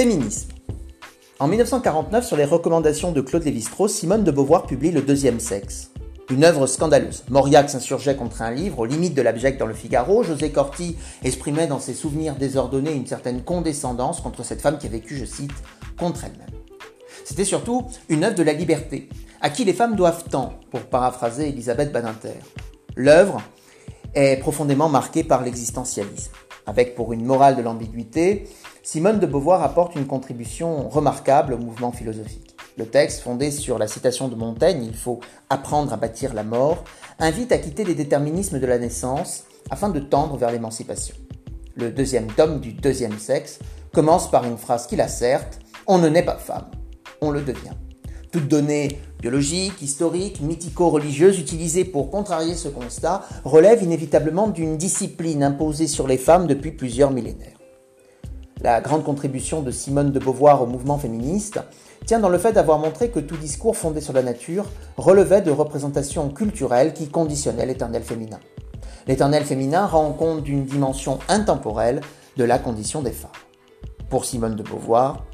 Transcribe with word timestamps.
Féminisme. 0.00 0.52
En 1.40 1.46
1949, 1.46 2.26
sur 2.26 2.38
les 2.38 2.46
recommandations 2.46 3.12
de 3.12 3.20
Claude 3.20 3.44
Lévi-Strauss, 3.44 3.92
Simone 3.92 4.24
de 4.24 4.30
Beauvoir 4.30 4.66
publie 4.66 4.92
Le 4.92 5.02
Deuxième 5.02 5.40
Sexe. 5.40 5.90
Une 6.30 6.42
œuvre 6.42 6.66
scandaleuse. 6.66 7.24
Mauriac 7.28 7.68
s'insurgeait 7.68 8.16
contre 8.16 8.40
un 8.40 8.50
livre, 8.50 8.78
aux 8.78 8.86
limites 8.86 9.12
de 9.12 9.20
l'abject 9.20 9.60
dans 9.60 9.66
le 9.66 9.74
Figaro. 9.74 10.22
José 10.22 10.52
Corti 10.52 10.96
exprimait 11.22 11.66
dans 11.66 11.80
ses 11.80 11.92
souvenirs 11.92 12.36
désordonnés 12.36 12.94
une 12.94 13.06
certaine 13.06 13.42
condescendance 13.42 14.22
contre 14.22 14.42
cette 14.42 14.62
femme 14.62 14.78
qui 14.78 14.86
a 14.86 14.90
vécu, 14.90 15.18
je 15.18 15.26
cite, 15.26 15.52
contre 15.98 16.24
elle-même. 16.24 16.60
C'était 17.26 17.44
surtout 17.44 17.86
une 18.08 18.24
œuvre 18.24 18.36
de 18.36 18.42
la 18.42 18.54
liberté, 18.54 19.10
à 19.42 19.50
qui 19.50 19.66
les 19.66 19.74
femmes 19.74 19.96
doivent 19.96 20.24
tant, 20.30 20.60
pour 20.70 20.80
paraphraser 20.80 21.50
Elisabeth 21.50 21.92
Badinter. 21.92 22.38
L'œuvre 22.96 23.42
est 24.14 24.38
profondément 24.38 24.88
marquée 24.88 25.24
par 25.24 25.44
l'existentialisme, 25.44 26.32
avec 26.70 26.94
pour 26.94 27.12
une 27.12 27.24
morale 27.24 27.56
de 27.56 27.62
l'ambiguïté, 27.62 28.48
Simone 28.82 29.18
de 29.18 29.26
Beauvoir 29.26 29.62
apporte 29.62 29.96
une 29.96 30.06
contribution 30.06 30.88
remarquable 30.88 31.54
au 31.54 31.58
mouvement 31.58 31.92
philosophique. 31.92 32.56
Le 32.78 32.86
texte, 32.86 33.20
fondé 33.20 33.50
sur 33.50 33.78
la 33.78 33.88
citation 33.88 34.28
de 34.28 34.36
Montaigne, 34.36 34.84
Il 34.84 34.94
faut 34.94 35.20
apprendre 35.50 35.92
à 35.92 35.96
bâtir 35.96 36.32
la 36.32 36.44
mort, 36.44 36.84
invite 37.18 37.52
à 37.52 37.58
quitter 37.58 37.84
les 37.84 37.94
déterminismes 37.94 38.58
de 38.58 38.66
la 38.66 38.78
naissance 38.78 39.44
afin 39.68 39.90
de 39.90 40.00
tendre 40.00 40.36
vers 40.36 40.50
l'émancipation. 40.50 41.14
Le 41.74 41.90
deuxième 41.90 42.28
tome 42.28 42.60
du 42.60 42.72
deuxième 42.72 43.18
sexe 43.18 43.58
commence 43.92 44.30
par 44.30 44.44
une 44.44 44.56
phrase 44.56 44.86
qui 44.86 44.96
l'asserte 44.96 45.58
On 45.86 45.98
ne 45.98 46.08
naît 46.08 46.24
pas 46.24 46.38
femme, 46.38 46.70
on 47.20 47.30
le 47.30 47.42
devient. 47.42 47.74
Toute 48.30 48.46
donnée 48.46 49.00
biologique, 49.20 49.82
historique, 49.82 50.40
mythico-religieuse 50.40 51.40
utilisée 51.40 51.84
pour 51.84 52.10
contrarier 52.10 52.54
ce 52.54 52.68
constat 52.68 53.24
relève 53.44 53.82
inévitablement 53.82 54.46
d'une 54.46 54.76
discipline 54.76 55.42
imposée 55.42 55.88
sur 55.88 56.06
les 56.06 56.16
femmes 56.16 56.46
depuis 56.46 56.70
plusieurs 56.70 57.10
millénaires. 57.10 57.58
La 58.62 58.80
grande 58.80 59.02
contribution 59.02 59.62
de 59.62 59.72
Simone 59.72 60.12
de 60.12 60.20
Beauvoir 60.20 60.62
au 60.62 60.66
mouvement 60.66 60.96
féministe 60.96 61.58
tient 62.06 62.20
dans 62.20 62.28
le 62.28 62.38
fait 62.38 62.52
d'avoir 62.52 62.78
montré 62.78 63.10
que 63.10 63.18
tout 63.18 63.36
discours 63.36 63.76
fondé 63.76 64.00
sur 64.00 64.12
la 64.12 64.22
nature 64.22 64.66
relevait 64.96 65.42
de 65.42 65.50
représentations 65.50 66.28
culturelles 66.28 66.92
qui 66.92 67.08
conditionnaient 67.08 67.66
l'éternel 67.66 68.04
féminin. 68.04 68.38
L'éternel 69.08 69.44
féminin 69.44 69.86
rend 69.86 70.12
compte 70.12 70.44
d'une 70.44 70.64
dimension 70.64 71.18
intemporelle 71.28 72.00
de 72.36 72.44
la 72.44 72.60
condition 72.60 73.02
des 73.02 73.10
femmes. 73.10 73.30
Pour 74.08 74.24
Simone 74.24 74.54
de 74.54 74.62
Beauvoir, 74.62 75.24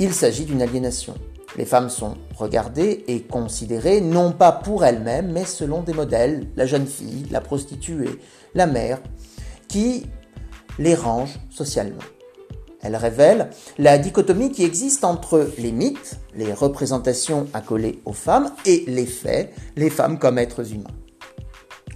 il 0.00 0.12
s'agit 0.12 0.46
d'une 0.46 0.62
aliénation. 0.62 1.14
Les 1.56 1.64
femmes 1.64 1.90
sont 1.90 2.14
regardées 2.36 3.04
et 3.08 3.22
considérées 3.22 4.00
non 4.00 4.32
pas 4.32 4.52
pour 4.52 4.84
elles-mêmes, 4.84 5.32
mais 5.32 5.44
selon 5.44 5.82
des 5.82 5.92
modèles, 5.92 6.46
la 6.56 6.66
jeune 6.66 6.86
fille, 6.86 7.26
la 7.30 7.40
prostituée, 7.40 8.20
la 8.54 8.66
mère, 8.66 9.00
qui 9.68 10.06
les 10.78 10.94
rangent 10.94 11.40
socialement. 11.50 12.02
Elle 12.82 12.96
révèle 12.96 13.50
la 13.78 13.98
dichotomie 13.98 14.52
qui 14.52 14.64
existe 14.64 15.04
entre 15.04 15.50
les 15.58 15.72
mythes, 15.72 16.18
les 16.34 16.52
représentations 16.52 17.46
accolées 17.52 18.00
aux 18.04 18.14
femmes, 18.14 18.52
et 18.64 18.84
les 18.86 19.06
faits, 19.06 19.52
les 19.76 19.90
femmes 19.90 20.18
comme 20.18 20.38
êtres 20.38 20.72
humains. 20.72 20.84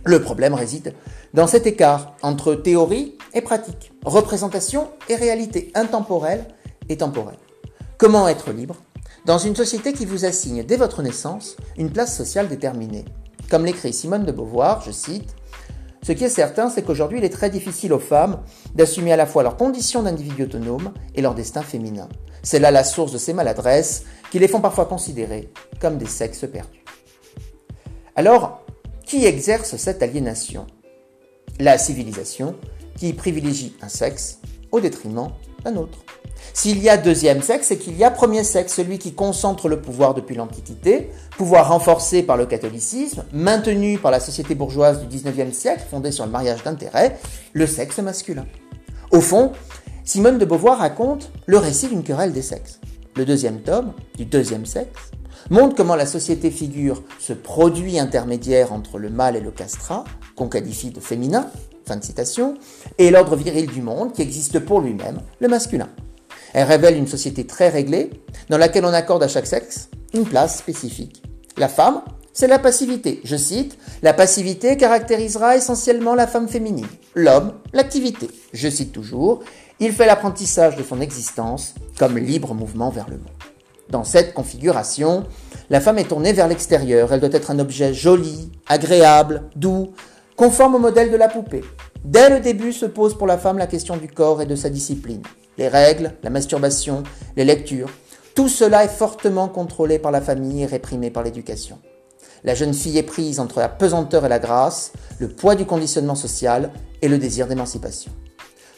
Le 0.05 0.21
problème 0.21 0.53
réside 0.53 0.95
dans 1.33 1.47
cet 1.47 1.67
écart 1.67 2.15
entre 2.21 2.55
théorie 2.55 3.17
et 3.33 3.41
pratique, 3.41 3.93
représentation 4.05 4.91
et 5.09 5.15
réalité, 5.15 5.73
intemporelle 5.75 6.45
et 6.91 6.99
temporelle. 6.99 7.39
Comment 7.97 8.29
être 8.29 8.53
libre? 8.53 8.77
Dans 9.25 9.39
une 9.39 9.57
société 9.57 9.93
qui 9.93 10.05
vous 10.05 10.25
assigne 10.25 10.65
dès 10.65 10.77
votre 10.77 11.03
naissance 11.03 11.57
une 11.77 11.91
place 11.91 12.17
sociale 12.17 12.49
déterminée 12.49 13.05
Comme 13.51 13.65
l'écrit 13.65 13.93
Simone 13.93 14.25
de 14.25 14.33
Beauvoir, 14.33 14.83
je 14.83 14.91
cite, 14.91 15.35
ce 16.03 16.13
qui 16.13 16.25
est 16.25 16.29
certain, 16.29 16.69
c'est 16.69 16.83
qu'aujourd'hui, 16.83 17.19
il 17.19 17.25
est 17.25 17.31
très 17.31 17.49
difficile 17.49 17.95
aux 17.95 17.99
femmes 17.99 18.43
d'assumer 18.75 19.13
à 19.15 19.17
la 19.17 19.25
fois 19.25 19.43
leurs 19.43 19.57
conditions 19.57 20.03
d'individu 20.03 20.43
autonome 20.43 20.93
et 21.15 21.23
leur 21.23 21.35
destin 21.35 21.63
féminin. 21.63 22.11
C'est 22.43 22.59
là 22.59 22.71
la 22.71 22.85
source 22.85 23.13
de 23.13 23.17
ces 23.17 23.33
maladresses 23.33 24.05
qui 24.31 24.39
les 24.39 24.49
font 24.49 24.61
parfois 24.61 24.85
considérer 24.85 25.51
comme 25.81 25.97
des 25.97 26.07
sexes 26.07 26.47
perdus. 26.47 26.85
Alors, 28.17 28.67
qui 29.07 29.25
exerce 29.25 29.77
cette 29.77 30.03
aliénation? 30.03 30.67
La 31.59 31.79
civilisation, 31.79 32.55
qui 32.99 33.15
privilégie 33.15 33.75
un 33.81 33.89
sexe 33.89 34.41
au 34.73 34.81
détriment 34.81 35.31
S'il 36.53 36.83
y 36.83 36.89
a 36.89 36.97
deuxième 36.97 37.43
sexe, 37.43 37.69
c'est 37.69 37.79
qu'il 37.79 37.97
y 37.97 38.05
a 38.05 38.11
premier 38.11 38.45
sexe, 38.45 38.75
celui 38.75 38.99
qui 38.99 39.13
concentre 39.13 39.69
le 39.69 39.81
pouvoir 39.81 40.15
depuis 40.15 40.35
l'Antiquité, 40.35 41.11
pouvoir 41.37 41.69
renforcé 41.69 42.23
par 42.23 42.37
le 42.37 42.47
catholicisme, 42.47 43.25
maintenu 43.33 43.99
par 43.99 44.11
la 44.11 44.21
société 44.21 44.55
bourgeoise 44.55 45.01
du 45.01 45.07
XIXe 45.07 45.57
siècle, 45.57 45.83
fondée 45.91 46.13
sur 46.13 46.25
le 46.27 46.31
mariage 46.31 46.63
d'intérêt, 46.63 47.19
le 47.53 47.67
sexe 47.67 47.99
masculin. 47.99 48.47
Au 49.11 49.21
fond, 49.21 49.53
Simone 50.05 50.39
de 50.39 50.45
Beauvoir 50.45 50.79
raconte 50.79 51.31
le 51.47 51.59
récit 51.59 51.89
d'une 51.89 52.03
querelle 52.03 52.33
des 52.33 52.43
sexes. 52.43 52.79
Le 53.17 53.25
deuxième 53.25 53.61
tome, 53.61 53.93
du 54.17 54.25
deuxième 54.25 54.67
sexe, 54.67 55.11
montre 55.51 55.75
comment 55.75 55.97
la 55.97 56.07
société 56.07 56.51
figure 56.51 57.03
ce 57.19 57.33
produit 57.33 57.99
intermédiaire 57.99 58.73
entre 58.73 58.99
le 58.99 59.09
mâle 59.09 59.37
et 59.37 59.41
le 59.41 59.51
castrat, 59.51 60.05
qu'on 60.37 60.49
qualifie 60.49 60.91
de 60.91 61.01
féminin, 61.01 61.51
fin 61.87 61.97
de 61.97 62.05
citation, 62.05 62.55
et 62.99 63.11
l'ordre 63.11 63.37
viril 63.37 63.67
du 63.67 63.83
monde 63.83 64.13
qui 64.13 64.23
existe 64.23 64.59
pour 64.59 64.81
lui-même, 64.81 65.21
le 65.41 65.49
masculin. 65.49 65.89
Elle 66.53 66.69
révèle 66.69 66.97
une 66.97 67.09
société 67.09 67.47
très 67.47 67.69
réglée, 67.69 68.11
dans 68.49 68.59
laquelle 68.59 68.85
on 68.85 68.93
accorde 68.93 69.23
à 69.23 69.29
chaque 69.29 69.47
sexe 69.47 69.89
une 70.13 70.25
place 70.25 70.59
spécifique. 70.59 71.23
La 71.57 71.69
femme, 71.69 72.03
c'est 72.33 72.49
la 72.49 72.59
passivité. 72.59 73.21
Je 73.25 73.37
cite, 73.37 73.79
La 74.03 74.13
passivité 74.13 74.77
caractérisera 74.77 75.57
essentiellement 75.57 76.15
la 76.15 76.27
femme 76.27 76.49
féminine. 76.49 76.87
L'homme, 77.15 77.53
l'activité. 77.73 78.29
Je 78.53 78.69
cite 78.69 78.93
toujours, 78.93 79.43
Il 79.79 79.93
fait 79.93 80.07
l'apprentissage 80.07 80.77
de 80.77 80.83
son 80.83 81.01
existence 81.01 81.75
comme 81.99 82.19
libre 82.19 82.55
mouvement 82.55 82.91
vers 82.91 83.09
le 83.09 83.19
monde. 83.19 83.29
Dans 83.89 84.05
cette 84.05 84.35
configuration, 84.35 85.25
la 85.71 85.81
femme 85.81 85.99
est 85.99 86.09
tournée 86.09 86.33
vers 86.33 86.49
l'extérieur. 86.49 87.13
Elle 87.13 87.21
doit 87.21 87.29
être 87.33 87.51
un 87.51 87.59
objet 87.59 87.95
joli, 87.95 88.51
agréable, 88.67 89.45
doux, 89.55 89.93
conforme 90.37 90.75
au 90.75 90.79
modèle 90.79 91.11
de 91.11 91.17
la 91.17 91.29
poupée. 91.29 91.65
Dès 92.05 92.31
le 92.31 92.41
début 92.41 92.73
se 92.73 92.87
pose 92.87 93.17
pour 93.17 93.27
la 93.27 93.39
femme 93.39 93.59
la 93.59 93.67
question 93.67 93.97
du 93.97 94.09
corps 94.09 94.43
et 94.43 94.47
de 94.47 94.57
sa 94.57 94.69
discipline 94.69 95.23
les 95.59 95.69
règles, 95.69 96.13
la 96.23 96.31
masturbation, 96.31 97.03
les 97.37 97.45
lectures. 97.45 97.91
Tout 98.35 98.49
cela 98.49 98.85
est 98.85 98.89
fortement 98.89 99.49
contrôlé 99.49 99.99
par 99.99 100.13
la 100.13 100.21
famille 100.21 100.63
et 100.63 100.67
réprimé 100.67 101.11
par 101.11 101.23
l'éducation. 101.23 101.79
La 102.43 102.55
jeune 102.55 102.75
fille 102.75 102.99
est 102.99 103.05
prise 103.05 103.41
entre 103.41 103.61
la 103.61 103.69
pesanteur 103.69 104.27
et 104.27 104.29
la 104.29 104.39
grâce, 104.39 104.93
le 105.19 105.29
poids 105.29 105.55
du 105.55 105.65
conditionnement 105.65 106.15
social 106.15 106.71
et 107.01 107.09
le 107.09 107.19
désir 107.19 107.47
d'émancipation. 107.47 108.13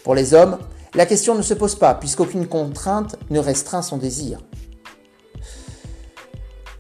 Pour 0.04 0.14
les 0.14 0.34
hommes, 0.34 0.58
la 0.94 1.06
question 1.06 1.34
ne 1.34 1.42
se 1.42 1.54
pose 1.54 1.74
pas 1.74 1.94
puisqu'aucune 1.94 2.46
contrainte 2.46 3.16
ne 3.30 3.40
restreint 3.40 3.82
son 3.82 3.96
désir. 3.96 4.40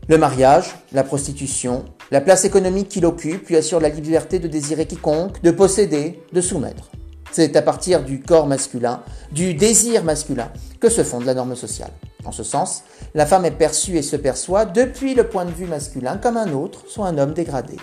Le 0.08 0.18
mariage, 0.18 0.76
la 0.92 1.02
prostitution, 1.02 1.84
la 2.10 2.20
place 2.20 2.44
économique 2.44 2.88
qu'il 2.88 3.06
occupe 3.06 3.48
lui 3.48 3.56
assure 3.56 3.80
la 3.80 3.88
liberté 3.88 4.38
de 4.38 4.48
désirer 4.48 4.86
quiconque, 4.86 5.42
de 5.42 5.50
posséder, 5.50 6.22
de 6.32 6.40
soumettre. 6.40 6.90
C'est 7.32 7.56
à 7.56 7.62
partir 7.62 8.04
du 8.04 8.20
corps 8.20 8.46
masculin, 8.46 9.02
du 9.32 9.54
désir 9.54 10.04
masculin, 10.04 10.50
que 10.80 10.88
se 10.88 11.02
fonde 11.02 11.24
la 11.24 11.34
norme 11.34 11.56
sociale. 11.56 11.90
En 12.24 12.32
ce 12.32 12.44
sens, 12.44 12.84
la 13.14 13.26
femme 13.26 13.44
est 13.44 13.50
perçue 13.50 13.96
et 13.96 14.02
se 14.02 14.16
perçoit 14.16 14.64
depuis 14.64 15.14
le 15.14 15.28
point 15.28 15.44
de 15.44 15.50
vue 15.50 15.66
masculin 15.66 16.16
comme 16.16 16.36
un 16.36 16.52
autre, 16.52 16.84
soit 16.88 17.06
un 17.06 17.18
homme 17.18 17.34
dégradé. 17.34 17.76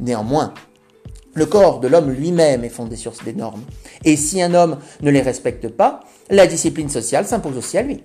Néanmoins, 0.00 0.54
le 1.34 1.46
corps 1.46 1.80
de 1.80 1.88
l'homme 1.88 2.10
lui-même 2.10 2.64
est 2.64 2.70
fondé 2.70 2.96
sur 2.96 3.12
des 3.24 3.32
normes. 3.32 3.62
Et 4.04 4.16
si 4.16 4.42
un 4.42 4.54
homme 4.54 4.78
ne 5.00 5.10
les 5.10 5.22
respecte 5.22 5.68
pas, 5.68 6.00
la 6.30 6.46
discipline 6.46 6.88
sociale 6.90 7.26
s'impose 7.26 7.56
aussi 7.56 7.78
à 7.78 7.82
lui. 7.82 8.02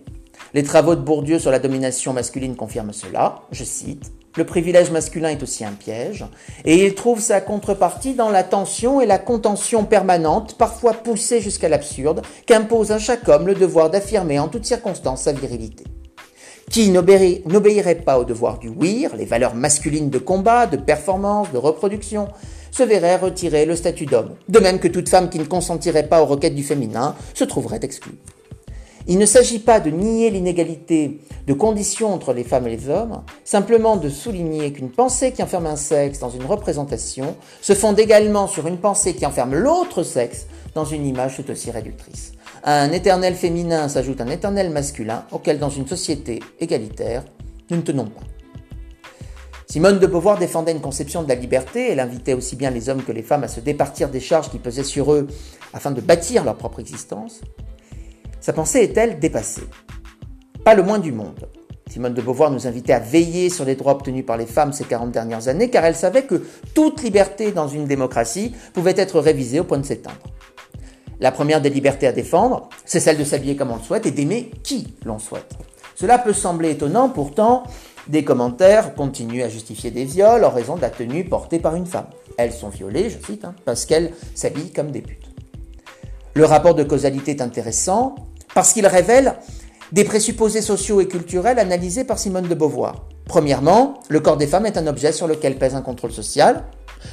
Les 0.53 0.63
travaux 0.63 0.95
de 0.95 1.01
Bourdieu 1.01 1.39
sur 1.39 1.51
la 1.51 1.59
domination 1.59 2.13
masculine 2.13 2.55
confirment 2.55 2.93
cela. 2.93 3.41
Je 3.51 3.63
cite 3.63 4.11
le 4.37 4.45
privilège 4.45 4.91
masculin 4.91 5.29
est 5.29 5.43
aussi 5.43 5.65
un 5.65 5.71
piège, 5.71 6.25
et 6.63 6.85
il 6.85 6.95
trouve 6.95 7.19
sa 7.19 7.41
contrepartie 7.41 8.13
dans 8.13 8.29
la 8.29 8.43
tension 8.43 9.01
et 9.01 9.05
la 9.05 9.17
contention 9.17 9.83
permanente, 9.83 10.55
parfois 10.57 10.93
poussée 10.93 11.41
jusqu'à 11.41 11.69
l'absurde, 11.69 12.21
qu'impose 12.45 12.91
à 12.91 12.99
chaque 12.99 13.27
homme 13.27 13.47
le 13.47 13.55
devoir 13.55 13.89
d'affirmer 13.89 14.39
en 14.39 14.47
toutes 14.47 14.65
circonstances 14.65 15.23
sa 15.23 15.33
virilité. 15.33 15.83
Qui 16.69 16.89
n'obéirait 16.91 17.95
pas 17.95 18.19
au 18.19 18.25
devoir 18.25 18.59
du 18.59 18.69
ouïr, 18.69 19.15
les 19.15 19.25
valeurs 19.25 19.55
masculines 19.55 20.09
de 20.09 20.17
combat, 20.17 20.67
de 20.67 20.77
performance, 20.77 21.51
de 21.51 21.57
reproduction, 21.57 22.27
se 22.71 22.83
verrait 22.83 23.15
retirer 23.15 23.65
le 23.65 23.75
statut 23.75 24.05
d'homme, 24.05 24.35
de 24.49 24.59
même 24.59 24.79
que 24.79 24.87
toute 24.87 25.09
femme 25.09 25.29
qui 25.29 25.39
ne 25.39 25.45
consentirait 25.45 26.07
pas 26.07 26.21
aux 26.21 26.25
requêtes 26.25 26.55
du 26.55 26.63
féminin 26.63 27.15
se 27.33 27.45
trouverait 27.45 27.79
exclue. 27.81 28.19
Il 29.09 29.19
ne 29.19 29.25
s'agit 29.25 29.59
pas 29.59 29.79
de 29.79 29.89
nier 29.89 30.29
l'inégalité 30.29 31.21
de 31.47 31.53
conditions 31.53 32.13
entre 32.13 32.33
les 32.33 32.43
femmes 32.43 32.67
et 32.67 32.75
les 32.75 32.89
hommes, 32.89 33.23
simplement 33.45 33.95
de 33.95 34.09
souligner 34.09 34.73
qu'une 34.73 34.89
pensée 34.89 35.31
qui 35.31 35.41
enferme 35.41 35.67
un 35.67 35.77
sexe 35.77 36.19
dans 36.19 36.29
une 36.29 36.43
représentation 36.43 37.37
se 37.61 37.73
fonde 37.73 37.97
également 37.99 38.47
sur 38.47 38.67
une 38.67 38.79
pensée 38.79 39.13
qui 39.13 39.25
enferme 39.25 39.55
l'autre 39.55 40.03
sexe 40.03 40.47
dans 40.75 40.83
une 40.83 41.05
image 41.05 41.37
tout 41.37 41.49
aussi 41.49 41.71
réductrice. 41.71 42.33
Un 42.65 42.91
éternel 42.91 43.35
féminin 43.35 43.87
s'ajoute 43.87 44.19
un 44.19 44.27
éternel 44.27 44.71
masculin 44.71 45.23
auquel 45.31 45.57
dans 45.57 45.69
une 45.69 45.87
société 45.87 46.41
égalitaire, 46.59 47.23
nous 47.69 47.77
ne 47.77 47.83
tenons 47.83 48.07
pas. 48.07 48.23
Simone 49.67 49.99
de 49.99 50.07
Beauvoir 50.07 50.37
défendait 50.37 50.73
une 50.73 50.81
conception 50.81 51.23
de 51.23 51.29
la 51.29 51.35
liberté, 51.35 51.91
elle 51.91 52.01
invitait 52.01 52.33
aussi 52.33 52.57
bien 52.57 52.71
les 52.71 52.89
hommes 52.89 53.03
que 53.03 53.13
les 53.13 53.23
femmes 53.23 53.45
à 53.45 53.47
se 53.47 53.61
départir 53.61 54.09
des 54.09 54.19
charges 54.19 54.49
qui 54.49 54.59
pesaient 54.59 54.83
sur 54.83 55.13
eux 55.13 55.27
afin 55.73 55.91
de 55.91 56.01
bâtir 56.01 56.43
leur 56.43 56.55
propre 56.55 56.81
existence. 56.81 57.39
Sa 58.39 58.53
pensée 58.53 58.79
est-elle 58.79 59.19
dépassée? 59.19 59.67
Pas 60.63 60.75
le 60.75 60.83
moins 60.83 60.99
du 60.99 61.11
monde. 61.11 61.47
Simone 61.89 62.13
de 62.13 62.21
Beauvoir 62.21 62.51
nous 62.51 62.67
invitait 62.67 62.93
à 62.93 62.99
veiller 62.99 63.49
sur 63.49 63.65
les 63.65 63.75
droits 63.75 63.93
obtenus 63.93 64.25
par 64.25 64.37
les 64.37 64.45
femmes 64.45 64.73
ces 64.73 64.83
40 64.83 65.11
dernières 65.11 65.47
années, 65.47 65.69
car 65.69 65.85
elle 65.85 65.95
savait 65.95 66.23
que 66.23 66.43
toute 66.73 67.01
liberté 67.01 67.51
dans 67.51 67.67
une 67.67 67.85
démocratie 67.85 68.53
pouvait 68.73 68.93
être 68.97 69.19
révisée 69.19 69.59
au 69.59 69.63
point 69.63 69.79
de 69.79 69.85
s'éteindre. 69.85 70.17
La 71.19 71.31
première 71.31 71.61
des 71.61 71.69
libertés 71.69 72.05
à 72.05 72.11
défendre, 72.11 72.69
c'est 72.85 72.99
celle 72.99 73.17
de 73.17 73.23
s'habiller 73.23 73.55
comme 73.55 73.71
on 73.71 73.77
le 73.77 73.81
souhaite 73.81 74.05
et 74.05 74.11
d'aimer 74.11 74.51
qui 74.63 74.93
l'on 75.05 75.17
souhaite. 75.17 75.55
Cela 75.95 76.19
peut 76.19 76.33
sembler 76.33 76.71
étonnant, 76.71 77.09
pourtant, 77.09 77.63
des 78.07 78.23
commentaires 78.23 78.93
continuent 78.93 79.41
à 79.41 79.49
justifier 79.49 79.89
des 79.89 80.05
viols 80.05 80.45
en 80.45 80.51
raison 80.51 80.75
de 80.75 80.81
la 80.81 80.91
tenue 80.91 81.25
portée 81.25 81.59
par 81.59 81.75
une 81.75 81.87
femme. 81.87 82.07
Elles 82.37 82.53
sont 82.53 82.69
violées, 82.69 83.09
je 83.09 83.17
cite, 83.25 83.45
hein, 83.45 83.55
parce 83.65 83.85
qu'elles 83.85 84.11
s'habillent 84.35 84.71
comme 84.71 84.91
des 84.91 85.01
putes. 85.01 85.25
Le 86.35 86.45
rapport 86.45 86.75
de 86.75 86.83
causalité 86.83 87.31
est 87.31 87.41
intéressant 87.41 88.13
parce 88.57 88.73
qu'il 88.73 88.87
révèle 88.87 89.35
des 89.91 90.03
présupposés 90.03 90.63
sociaux 90.63 90.99
et 90.99 91.07
culturels 91.07 91.59
analysés 91.59 92.03
par 92.03 92.17
Simone 92.17 92.47
de 92.47 92.55
Beauvoir. 92.55 93.05
Premièrement, 93.27 93.99
le 94.09 94.19
corps 94.19 94.35
des 94.35 94.47
femmes 94.47 94.65
est 94.65 94.79
un 94.79 94.87
objet 94.87 95.11
sur 95.11 95.27
lequel 95.27 95.59
pèse 95.59 95.75
un 95.75 95.83
contrôle 95.83 96.11
social. 96.11 96.63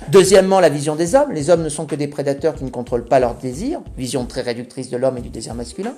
Deuxièmement, 0.09 0.59
la 0.59 0.71
vision 0.71 0.97
des 0.97 1.15
hommes. 1.15 1.33
Les 1.33 1.51
hommes 1.51 1.63
ne 1.63 1.69
sont 1.69 1.85
que 1.85 1.97
des 1.97 2.09
prédateurs 2.09 2.55
qui 2.55 2.65
ne 2.65 2.71
contrôlent 2.71 3.05
pas 3.05 3.21
leurs 3.21 3.35
désirs, 3.35 3.83
vision 3.99 4.25
très 4.25 4.41
réductrice 4.41 4.89
de 4.89 4.97
l'homme 4.97 5.19
et 5.19 5.21
du 5.21 5.29
désir 5.29 5.55
masculin. 5.55 5.93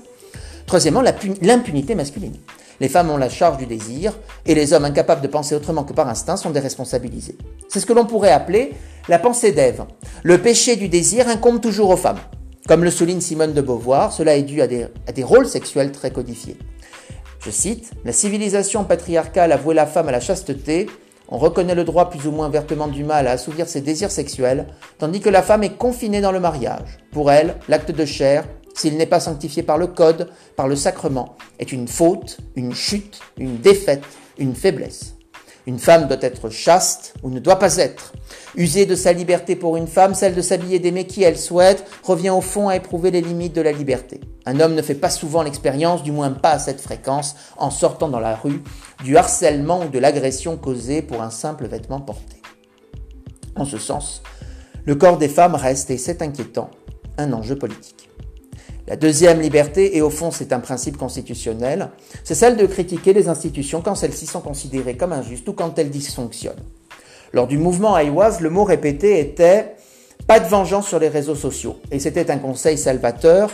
Troisièmement, 0.66 1.04
l'impunité 1.42 1.94
masculine. 1.94 2.34
Les 2.80 2.88
femmes 2.88 3.10
ont 3.10 3.16
la 3.16 3.28
charge 3.28 3.58
du 3.58 3.66
désir 3.66 4.18
et 4.46 4.56
les 4.56 4.72
hommes 4.72 4.84
incapables 4.84 5.20
de 5.20 5.28
penser 5.28 5.54
autrement 5.54 5.84
que 5.84 5.92
par 5.92 6.08
instinct 6.08 6.36
sont 6.36 6.50
déresponsabilisés. 6.50 7.38
C'est 7.68 7.78
ce 7.78 7.86
que 7.86 7.92
l'on 7.92 8.06
pourrait 8.06 8.32
appeler 8.32 8.72
la 9.08 9.20
pensée 9.20 9.52
d'Ève. 9.52 9.84
Le 10.24 10.38
péché 10.42 10.74
du 10.74 10.88
désir 10.88 11.28
incombe 11.28 11.60
toujours 11.60 11.90
aux 11.90 11.96
femmes. 11.96 12.18
Comme 12.66 12.82
le 12.82 12.90
souligne 12.90 13.20
Simone 13.20 13.52
de 13.52 13.60
Beauvoir, 13.60 14.12
cela 14.12 14.34
est 14.34 14.42
dû 14.42 14.60
à 14.60 14.66
des, 14.66 15.22
rôles 15.22 15.46
sexuels 15.46 15.92
très 15.92 16.10
codifiés. 16.10 16.56
Je 17.38 17.50
cite, 17.50 17.92
La 18.04 18.10
civilisation 18.10 18.82
patriarcale 18.82 19.52
a 19.52 19.56
voué 19.56 19.72
la 19.72 19.86
femme 19.86 20.08
à 20.08 20.12
la 20.12 20.18
chasteté, 20.18 20.88
on 21.28 21.38
reconnaît 21.38 21.76
le 21.76 21.84
droit 21.84 22.10
plus 22.10 22.26
ou 22.26 22.32
moins 22.32 22.48
vertement 22.48 22.88
du 22.88 23.04
mal 23.04 23.28
à 23.28 23.32
assouvir 23.32 23.68
ses 23.68 23.82
désirs 23.82 24.10
sexuels, 24.10 24.66
tandis 24.98 25.20
que 25.20 25.30
la 25.30 25.42
femme 25.42 25.62
est 25.62 25.76
confinée 25.76 26.20
dans 26.20 26.32
le 26.32 26.40
mariage. 26.40 26.98
Pour 27.12 27.30
elle, 27.30 27.54
l'acte 27.68 27.92
de 27.92 28.04
chair, 28.04 28.44
s'il 28.74 28.96
n'est 28.96 29.06
pas 29.06 29.20
sanctifié 29.20 29.62
par 29.62 29.78
le 29.78 29.86
code, 29.86 30.28
par 30.56 30.66
le 30.66 30.74
sacrement, 30.74 31.36
est 31.60 31.70
une 31.70 31.86
faute, 31.86 32.38
une 32.56 32.74
chute, 32.74 33.20
une 33.38 33.58
défaite, 33.58 34.04
une 34.38 34.56
faiblesse. 34.56 35.15
Une 35.66 35.80
femme 35.80 36.06
doit 36.06 36.16
être 36.20 36.48
chaste 36.48 37.14
ou 37.24 37.30
ne 37.30 37.40
doit 37.40 37.58
pas 37.58 37.76
être. 37.78 38.12
User 38.54 38.86
de 38.86 38.94
sa 38.94 39.12
liberté 39.12 39.56
pour 39.56 39.76
une 39.76 39.88
femme, 39.88 40.14
celle 40.14 40.36
de 40.36 40.40
s'habiller 40.40 40.78
d'aimer 40.78 41.06
qui 41.06 41.24
elle 41.24 41.36
souhaite, 41.36 41.84
revient 42.04 42.30
au 42.30 42.40
fond 42.40 42.68
à 42.68 42.76
éprouver 42.76 43.10
les 43.10 43.20
limites 43.20 43.54
de 43.54 43.62
la 43.62 43.72
liberté. 43.72 44.20
Un 44.46 44.60
homme 44.60 44.76
ne 44.76 44.82
fait 44.82 44.94
pas 44.94 45.10
souvent 45.10 45.42
l'expérience, 45.42 46.04
du 46.04 46.12
moins 46.12 46.30
pas 46.30 46.52
à 46.52 46.58
cette 46.60 46.80
fréquence, 46.80 47.34
en 47.56 47.70
sortant 47.70 48.08
dans 48.08 48.20
la 48.20 48.36
rue, 48.36 48.62
du 49.02 49.16
harcèlement 49.16 49.82
ou 49.82 49.88
de 49.88 49.98
l'agression 49.98 50.56
causée 50.56 51.02
pour 51.02 51.20
un 51.20 51.30
simple 51.30 51.66
vêtement 51.66 52.00
porté. 52.00 52.40
En 53.56 53.64
ce 53.64 53.78
sens, 53.78 54.22
le 54.84 54.94
corps 54.94 55.18
des 55.18 55.28
femmes 55.28 55.56
reste, 55.56 55.90
et 55.90 55.98
c'est 55.98 56.22
inquiétant, 56.22 56.70
un 57.18 57.32
enjeu 57.32 57.56
politique. 57.56 58.05
La 58.88 58.96
deuxième 58.96 59.40
liberté, 59.40 59.96
et 59.96 60.02
au 60.02 60.10
fond 60.10 60.30
c'est 60.30 60.52
un 60.52 60.60
principe 60.60 60.96
constitutionnel, 60.96 61.90
c'est 62.22 62.36
celle 62.36 62.56
de 62.56 62.66
critiquer 62.66 63.12
les 63.12 63.28
institutions 63.28 63.82
quand 63.82 63.96
celles-ci 63.96 64.26
sont 64.26 64.40
considérées 64.40 64.96
comme 64.96 65.12
injustes 65.12 65.48
ou 65.48 65.52
quand 65.54 65.76
elles 65.78 65.90
dysfonctionnent. 65.90 66.54
Lors 67.32 67.48
du 67.48 67.58
mouvement 67.58 67.94
Aïwaz, 67.94 68.40
le 68.40 68.50
mot 68.50 68.64
répété 68.64 69.18
était 69.18 69.74
pas 70.26 70.40
de 70.40 70.46
vengeance 70.46 70.86
sur 70.86 70.98
les 70.98 71.08
réseaux 71.08 71.34
sociaux. 71.34 71.76
Et 71.90 71.98
c'était 71.98 72.30
un 72.30 72.38
conseil 72.38 72.78
salvateur 72.78 73.50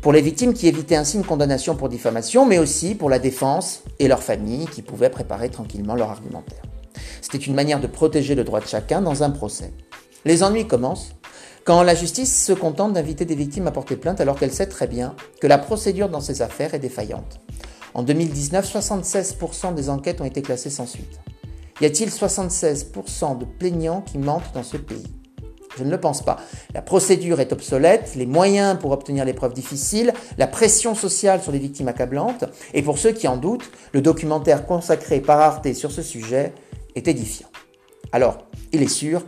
pour 0.00 0.12
les 0.12 0.22
victimes 0.22 0.54
qui 0.54 0.66
évitaient 0.66 0.96
ainsi 0.96 1.16
une 1.16 1.24
condamnation 1.24 1.76
pour 1.76 1.88
diffamation, 1.88 2.46
mais 2.46 2.58
aussi 2.58 2.94
pour 2.94 3.10
la 3.10 3.18
défense 3.18 3.82
et 3.98 4.08
leurs 4.08 4.22
familles 4.22 4.66
qui 4.66 4.82
pouvaient 4.82 5.10
préparer 5.10 5.50
tranquillement 5.50 5.94
leur 5.94 6.10
argumentaire. 6.10 6.62
C'était 7.20 7.38
une 7.38 7.54
manière 7.54 7.80
de 7.80 7.86
protéger 7.86 8.34
le 8.34 8.44
droit 8.44 8.60
de 8.60 8.66
chacun 8.66 9.02
dans 9.02 9.22
un 9.22 9.30
procès. 9.30 9.72
Les 10.24 10.42
ennuis 10.42 10.66
commencent 10.66 11.12
quand 11.64 11.82
la 11.82 11.94
justice 11.94 12.44
se 12.44 12.52
contente 12.52 12.94
d'inviter 12.94 13.24
des 13.24 13.34
victimes 13.34 13.66
à 13.66 13.70
porter 13.70 13.96
plainte 13.96 14.20
alors 14.20 14.38
qu'elle 14.38 14.52
sait 14.52 14.66
très 14.66 14.86
bien 14.86 15.14
que 15.40 15.46
la 15.46 15.58
procédure 15.58 16.08
dans 16.08 16.20
ces 16.20 16.42
affaires 16.42 16.74
est 16.74 16.78
défaillante. 16.78 17.40
En 17.94 18.02
2019, 18.02 18.66
76% 18.72 19.74
des 19.74 19.90
enquêtes 19.90 20.20
ont 20.20 20.24
été 20.24 20.42
classées 20.42 20.70
sans 20.70 20.86
suite. 20.86 21.20
Y 21.80 21.86
a-t-il 21.86 22.10
76% 22.10 23.38
de 23.38 23.44
plaignants 23.44 24.02
qui 24.02 24.18
mentent 24.18 24.52
dans 24.54 24.62
ce 24.62 24.76
pays? 24.76 25.06
Je 25.76 25.84
ne 25.84 25.90
le 25.90 26.00
pense 26.00 26.22
pas. 26.22 26.38
La 26.74 26.82
procédure 26.82 27.40
est 27.40 27.52
obsolète, 27.52 28.14
les 28.16 28.26
moyens 28.26 28.78
pour 28.78 28.90
obtenir 28.90 29.24
les 29.24 29.32
preuves 29.32 29.54
difficiles, 29.54 30.12
la 30.36 30.46
pression 30.46 30.94
sociale 30.94 31.42
sur 31.42 31.52
les 31.52 31.58
victimes 31.58 31.88
accablantes, 31.88 32.44
et 32.74 32.82
pour 32.82 32.98
ceux 32.98 33.12
qui 33.12 33.28
en 33.28 33.36
doutent, 33.36 33.70
le 33.92 34.02
documentaire 34.02 34.66
consacré 34.66 35.20
par 35.20 35.40
Arte 35.40 35.72
sur 35.72 35.92
ce 35.92 36.02
sujet 36.02 36.52
est 36.96 37.06
édifiant. 37.06 37.48
Alors, 38.12 38.38
il 38.72 38.82
est 38.82 38.88
sûr 38.88 39.22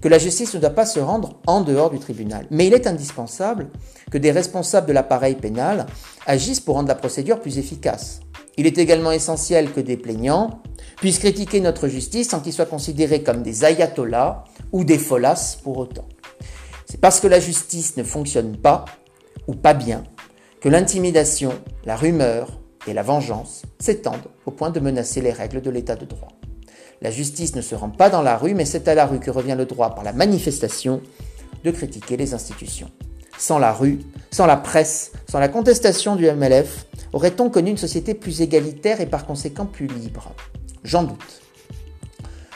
que 0.00 0.08
la 0.08 0.18
justice 0.18 0.54
ne 0.54 0.60
doit 0.60 0.70
pas 0.70 0.86
se 0.86 1.00
rendre 1.00 1.40
en 1.46 1.60
dehors 1.60 1.90
du 1.90 1.98
tribunal. 1.98 2.46
Mais 2.50 2.66
il 2.66 2.74
est 2.74 2.86
indispensable 2.86 3.70
que 4.10 4.18
des 4.18 4.30
responsables 4.30 4.86
de 4.86 4.92
l'appareil 4.92 5.34
pénal 5.34 5.86
agissent 6.26 6.60
pour 6.60 6.76
rendre 6.76 6.88
la 6.88 6.94
procédure 6.94 7.40
plus 7.40 7.58
efficace. 7.58 8.20
Il 8.56 8.66
est 8.66 8.78
également 8.78 9.12
essentiel 9.12 9.72
que 9.72 9.80
des 9.80 9.96
plaignants 9.96 10.62
puissent 10.96 11.18
critiquer 11.18 11.60
notre 11.60 11.88
justice 11.88 12.28
sans 12.28 12.40
qu'ils 12.40 12.52
soient 12.52 12.66
considérés 12.66 13.22
comme 13.22 13.42
des 13.42 13.64
ayatollahs 13.64 14.44
ou 14.72 14.84
des 14.84 14.98
folasses 14.98 15.56
pour 15.62 15.78
autant. 15.78 16.08
C'est 16.86 17.00
parce 17.00 17.20
que 17.20 17.26
la 17.26 17.40
justice 17.40 17.96
ne 17.96 18.02
fonctionne 18.02 18.56
pas 18.56 18.84
ou 19.46 19.54
pas 19.54 19.74
bien 19.74 20.04
que 20.60 20.68
l'intimidation, 20.68 21.52
la 21.84 21.96
rumeur 21.96 22.60
et 22.86 22.94
la 22.94 23.02
vengeance 23.02 23.62
s'étendent 23.78 24.28
au 24.46 24.50
point 24.50 24.70
de 24.70 24.80
menacer 24.80 25.20
les 25.20 25.32
règles 25.32 25.60
de 25.60 25.70
l'état 25.70 25.94
de 25.94 26.06
droit. 26.06 26.37
La 27.00 27.10
justice 27.10 27.54
ne 27.54 27.60
se 27.60 27.74
rend 27.74 27.90
pas 27.90 28.10
dans 28.10 28.22
la 28.22 28.36
rue, 28.36 28.54
mais 28.54 28.64
c'est 28.64 28.88
à 28.88 28.94
la 28.94 29.06
rue 29.06 29.20
que 29.20 29.30
revient 29.30 29.54
le 29.56 29.66
droit 29.66 29.94
par 29.94 30.02
la 30.02 30.12
manifestation 30.12 31.00
de 31.64 31.70
critiquer 31.70 32.16
les 32.16 32.34
institutions. 32.34 32.90
Sans 33.38 33.58
la 33.58 33.72
rue, 33.72 34.00
sans 34.32 34.46
la 34.46 34.56
presse, 34.56 35.12
sans 35.30 35.38
la 35.38 35.48
contestation 35.48 36.16
du 36.16 36.28
MLF, 36.28 36.86
aurait-on 37.12 37.50
connu 37.50 37.70
une 37.70 37.76
société 37.76 38.14
plus 38.14 38.40
égalitaire 38.40 39.00
et 39.00 39.06
par 39.06 39.26
conséquent 39.26 39.66
plus 39.66 39.86
libre? 39.86 40.32
J'en 40.82 41.04
doute. 41.04 41.40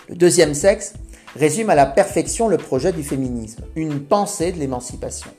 Le 0.09 0.17
deuxième 0.17 0.55
sexe 0.55 0.95
résume 1.37 1.71
à 1.71 1.77
la 1.77 1.87
perfection 1.87 2.49
le 2.49 2.57
projet 2.57 2.93
du 2.93 3.05
féminisme, 3.05 3.63
une 3.77 4.01
pensée 4.01 4.51
de 4.51 4.59
l'émancipation. 4.59 5.31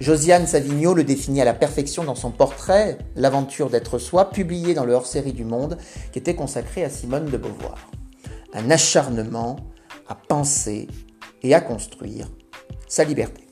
Josiane 0.00 0.46
Savigno 0.46 0.94
le 0.94 1.04
définit 1.04 1.40
à 1.40 1.44
la 1.44 1.54
perfection 1.54 2.04
dans 2.04 2.14
son 2.14 2.30
portrait 2.30 2.98
L'aventure 3.16 3.70
d'être 3.70 3.98
soi, 3.98 4.30
publié 4.30 4.74
dans 4.74 4.84
le 4.84 4.94
hors-série 4.94 5.32
du 5.32 5.44
Monde, 5.44 5.78
qui 6.12 6.18
était 6.18 6.34
consacré 6.34 6.84
à 6.84 6.90
Simone 6.90 7.26
de 7.26 7.36
Beauvoir 7.36 7.88
un 8.52 8.70
acharnement 8.70 9.56
à 10.08 10.14
penser 10.14 10.88
et 11.42 11.54
à 11.54 11.60
construire 11.60 12.28
sa 12.86 13.04
liberté. 13.04 13.47